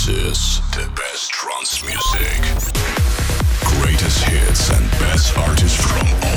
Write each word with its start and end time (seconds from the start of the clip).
This 0.00 0.08
is 0.08 0.60
the 0.70 0.88
best 0.96 1.30
trance 1.30 1.84
music. 1.84 2.40
Greatest 3.60 4.24
hits 4.24 4.70
and 4.70 4.90
best 4.92 5.36
artists 5.36 5.76
from 5.76 6.06
all 6.24 6.29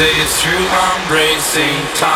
say 0.00 0.08
it's 0.22 0.40
true, 0.40 0.50
I'm 0.56 1.12
racing 1.12 1.76
time. 1.94 2.09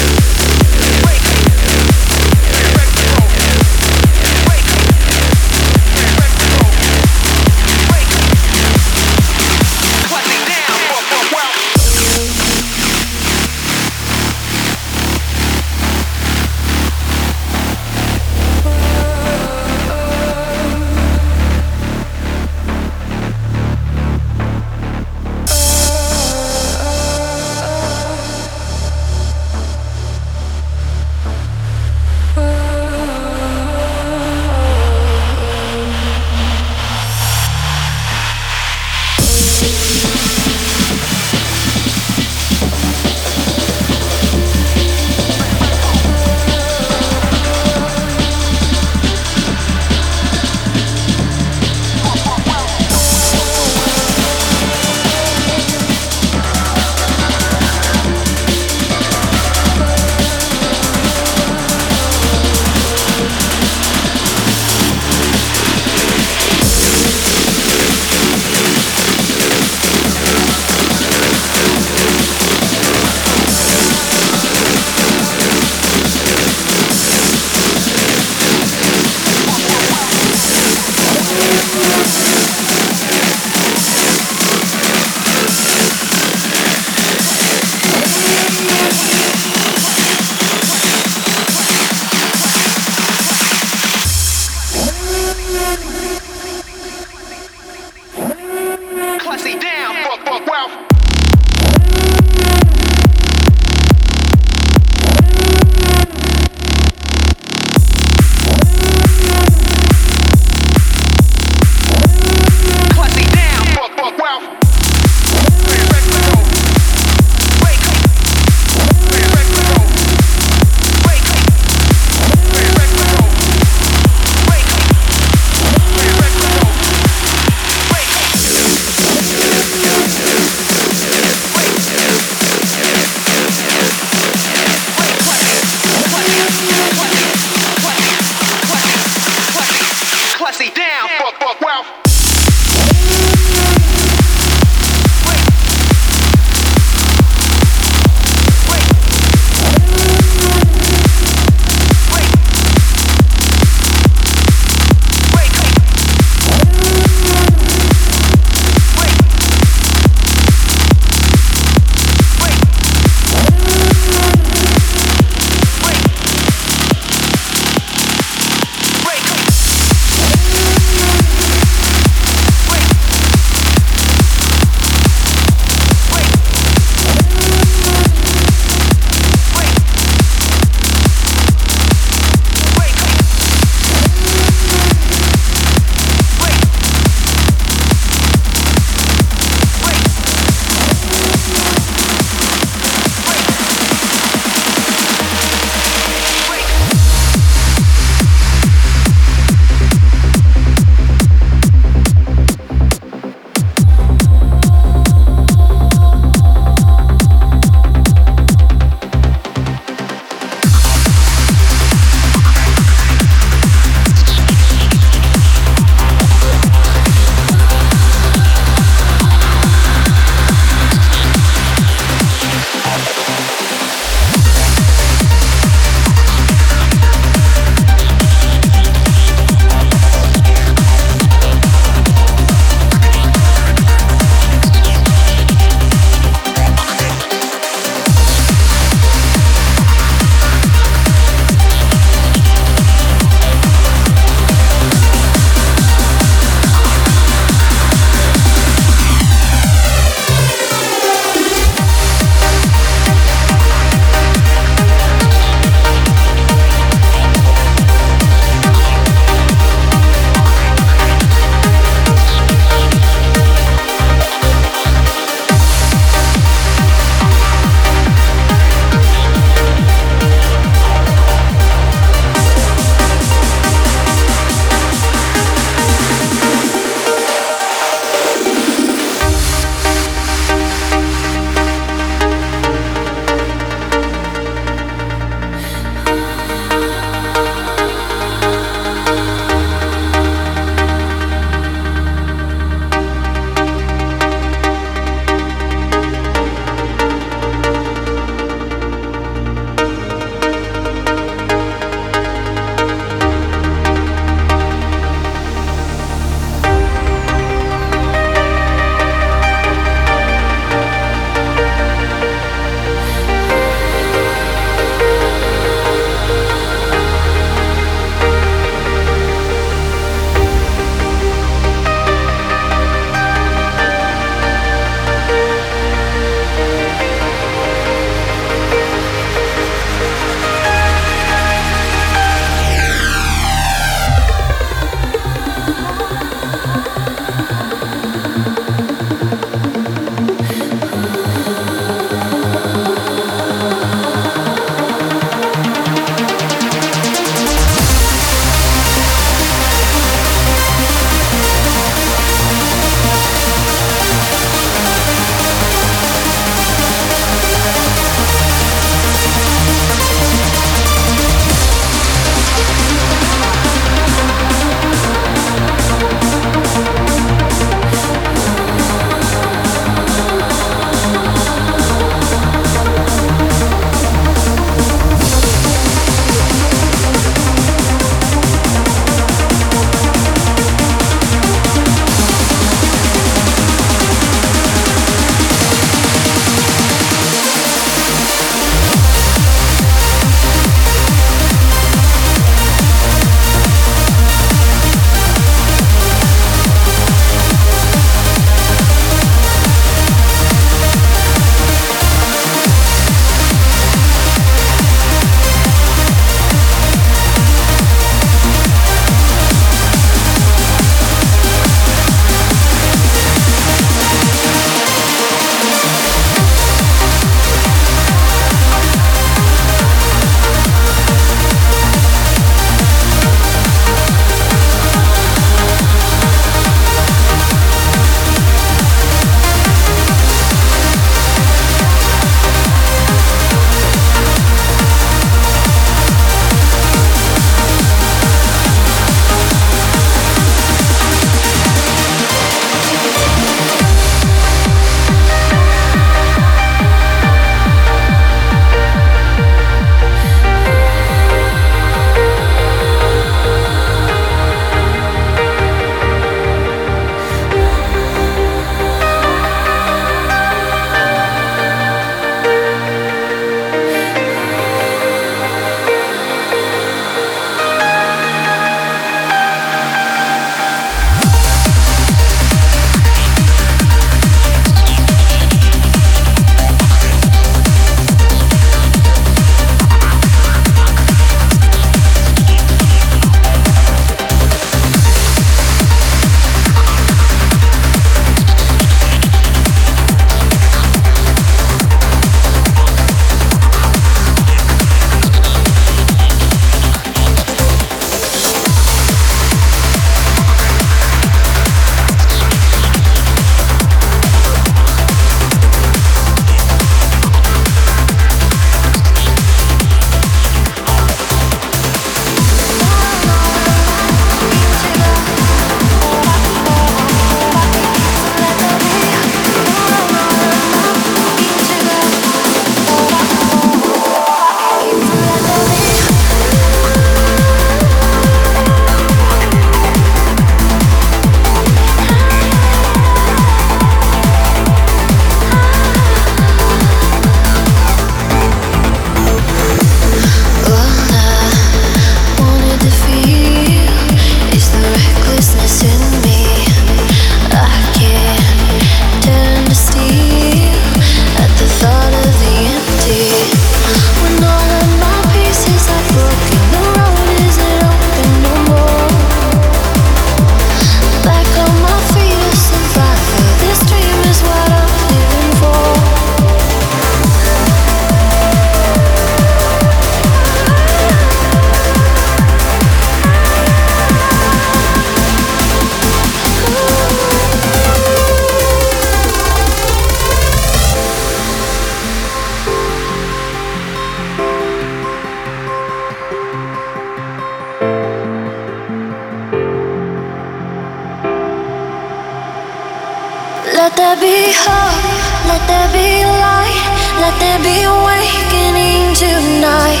Let 593.92 594.16
there 594.16 594.24
be 594.24 594.48
hope, 594.56 595.04
let 595.52 595.60
there 595.68 595.88
be 595.92 596.24
light, 596.24 596.80
let 597.20 597.36
there 597.36 597.60
be 597.60 597.84
awakening 597.84 599.12
tonight. 599.12 600.00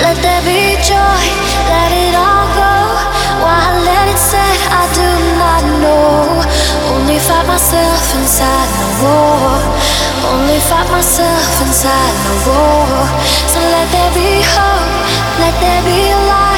Let 0.00 0.16
there 0.24 0.40
be 0.48 0.80
joy, 0.80 1.20
let 1.68 1.92
it 1.92 2.16
all 2.16 2.48
go. 2.56 2.72
Why 3.44 3.84
let 3.84 4.08
it 4.08 4.16
set, 4.16 4.56
I 4.72 4.88
do 4.96 5.08
not 5.36 5.60
know. 5.76 6.40
Only 6.96 7.20
fight 7.20 7.44
myself 7.44 8.00
inside 8.16 8.70
no 8.80 8.88
war. 9.04 9.60
Only 10.32 10.56
fight 10.64 10.88
myself 10.88 11.52
inside 11.68 12.14
no 12.24 12.32
war. 12.48 12.88
So 13.52 13.60
let 13.60 13.92
there 13.92 14.12
be 14.16 14.40
hope, 14.40 14.88
let 15.36 15.52
there 15.60 15.82
be 15.84 16.00
light, 16.32 16.57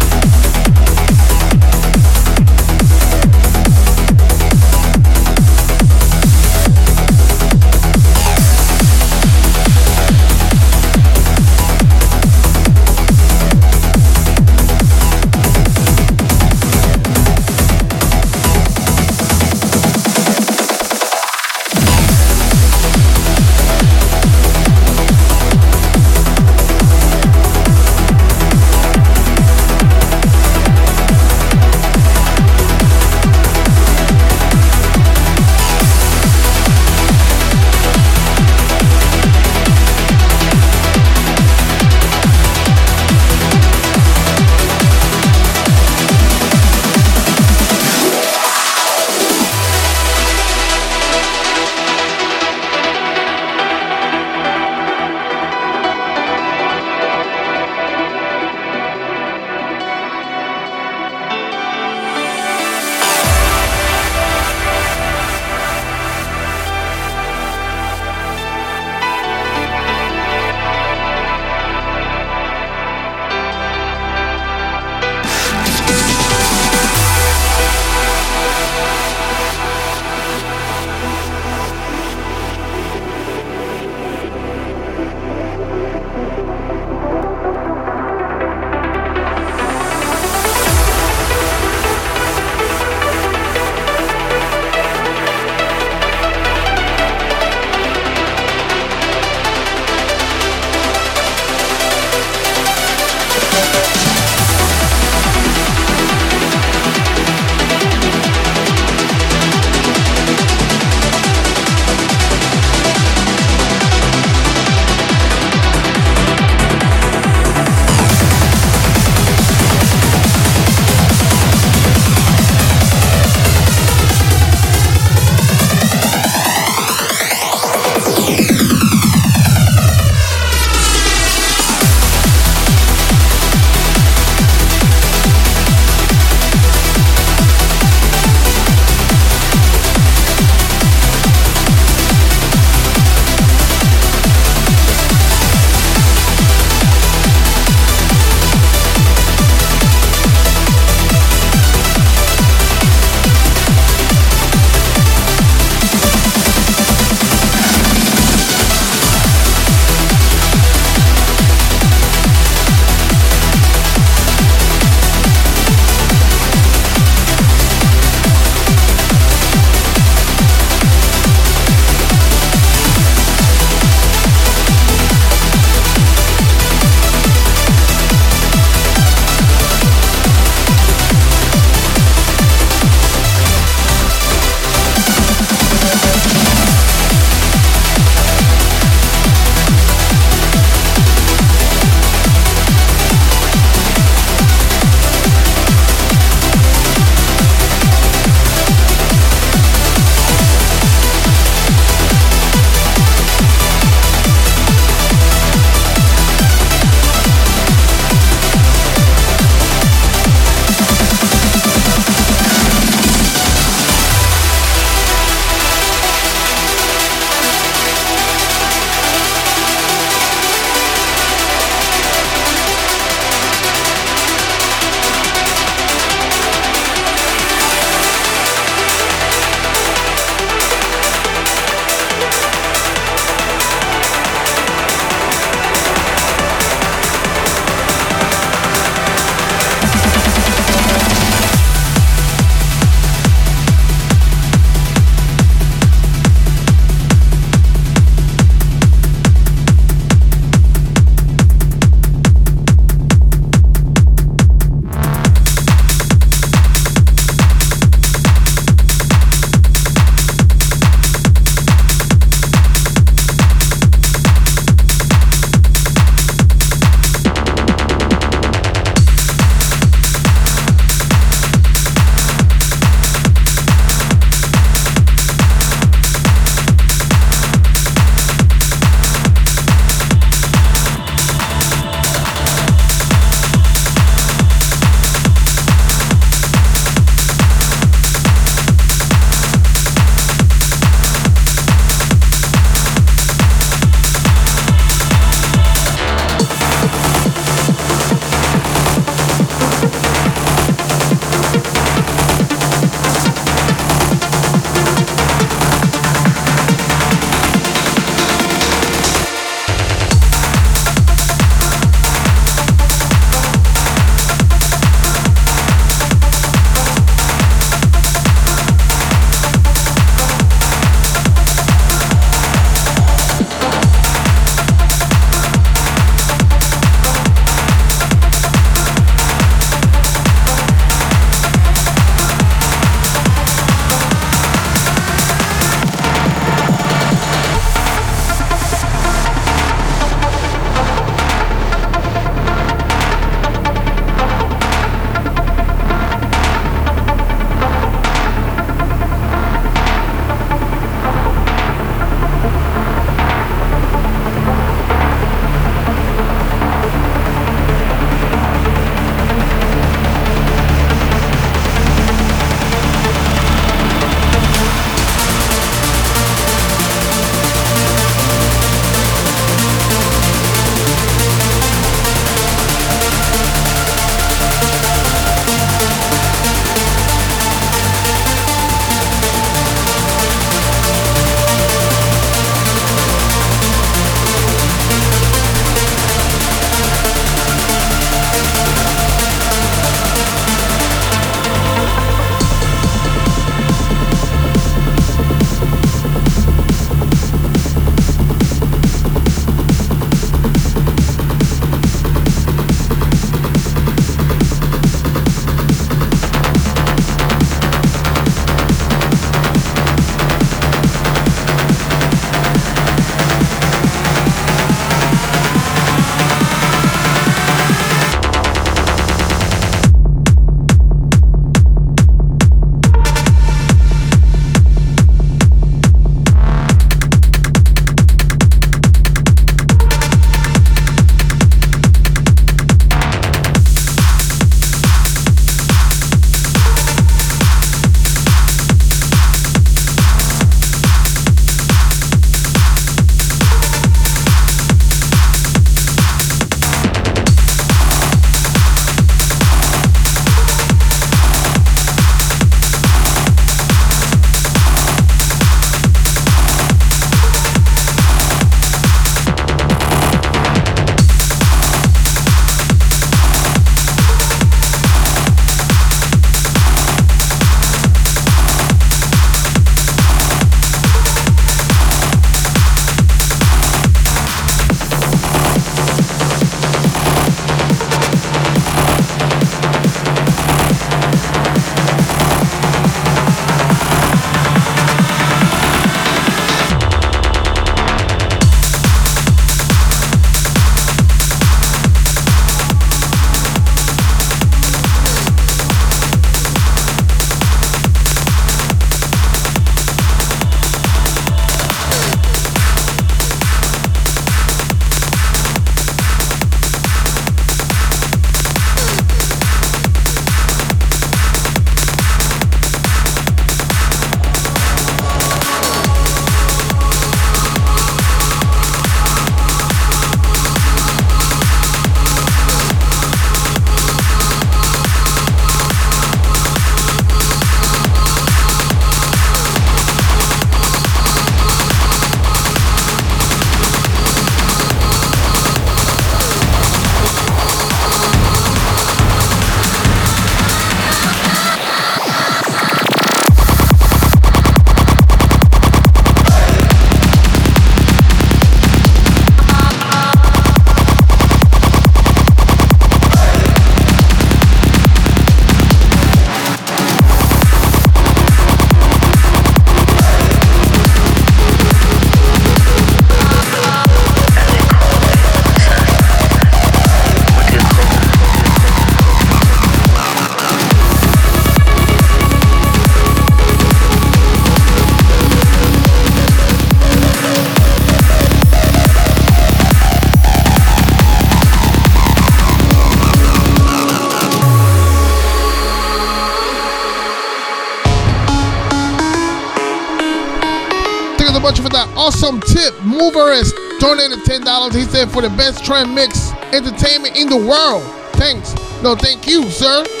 $10. 594.69 594.75
He 594.75 594.83
said 594.83 595.09
for 595.09 595.21
the 595.21 595.29
best 595.29 595.65
trance 595.65 595.89
mix 595.89 596.31
entertainment 596.53 597.17
in 597.17 597.27
the 597.29 597.37
world. 597.37 597.83
Thanks. 598.13 598.53
No, 598.83 598.95
thank 598.95 599.27
you, 599.27 599.49
sir. 599.49 600.00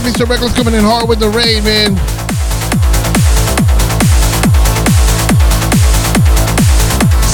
Mr. 0.00 0.28
Reckless 0.28 0.52
coming 0.54 0.74
in 0.74 0.84
hard 0.84 1.08
with 1.08 1.18
the 1.18 1.28
rain, 1.28 1.64
man. 1.64 1.96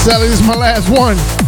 Sally, 0.03 0.27
this 0.27 0.39
is 0.39 0.47
my 0.47 0.55
last 0.55 0.89
one. 0.89 1.44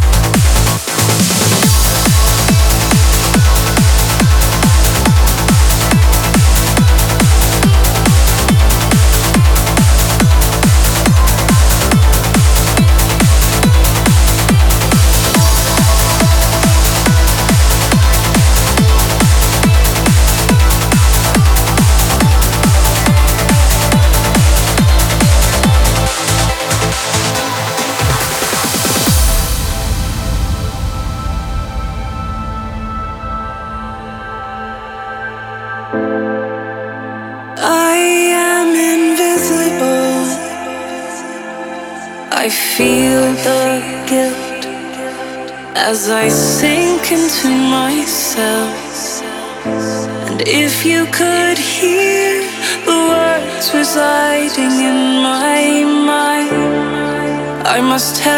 just 57.98 58.16
tell. 58.17 58.36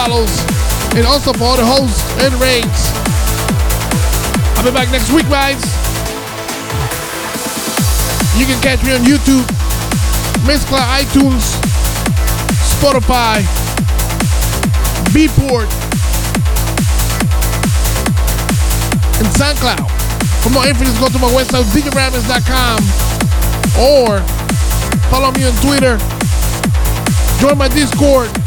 Follows, 0.00 0.32
and 0.96 1.04
also 1.04 1.30
for 1.34 1.44
all 1.44 1.56
the 1.58 1.66
hosts 1.66 2.00
and 2.24 2.32
raids. 2.40 2.88
I'll 4.56 4.64
be 4.64 4.72
back 4.72 4.88
next 4.88 5.12
week, 5.12 5.28
guys. 5.28 5.60
You 8.32 8.48
can 8.48 8.56
catch 8.64 8.80
me 8.80 8.96
on 8.96 9.04
YouTube, 9.04 9.44
Mixcloud, 10.48 11.04
iTunes, 11.04 11.52
Spotify, 12.80 13.44
Beatport, 15.12 15.68
and 19.20 19.28
SoundCloud. 19.36 19.84
For 20.40 20.48
more 20.48 20.66
info, 20.66 20.84
just 20.84 20.98
go 20.98 21.10
to 21.12 21.18
my 21.18 21.28
website, 21.28 21.68
djaramis.com, 21.76 22.80
or 23.76 24.24
follow 25.12 25.30
me 25.32 25.44
on 25.44 25.52
Twitter, 25.60 25.98
join 27.38 27.58
my 27.58 27.68
Discord, 27.68 28.39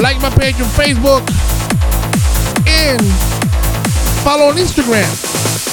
like 0.00 0.20
my 0.20 0.30
page 0.30 0.54
on 0.60 0.68
Facebook, 0.68 1.22
and 2.66 3.02
follow 4.22 4.46
on 4.50 4.56
Instagram. 4.56 5.67